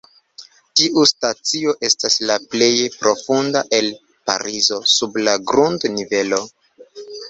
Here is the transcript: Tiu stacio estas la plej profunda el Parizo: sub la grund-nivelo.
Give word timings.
Tiu 0.79 1.03
stacio 1.11 1.75
estas 1.91 2.17
la 2.31 2.39
plej 2.55 2.71
profunda 2.97 3.65
el 3.83 3.93
Parizo: 4.33 4.85
sub 4.99 5.25
la 5.31 5.41
grund-nivelo. 5.55 6.47